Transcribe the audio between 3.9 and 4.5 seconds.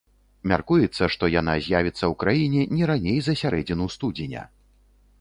студзеня.